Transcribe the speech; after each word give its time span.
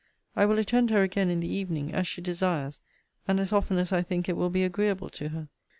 I 0.35 0.47
will 0.47 0.57
attend 0.57 0.89
her 0.89 1.03
again 1.03 1.29
in 1.29 1.41
the 1.41 1.53
evening, 1.53 1.93
as 1.93 2.07
she 2.07 2.23
desires, 2.23 2.81
and 3.27 3.39
as 3.39 3.53
often 3.53 3.77
as 3.77 3.91
I 3.91 4.01
think 4.01 4.27
it 4.27 4.35
will 4.35 4.49
be 4.49 4.63
agreeable 4.63 5.11
to 5.11 5.29
her.' 5.29 5.47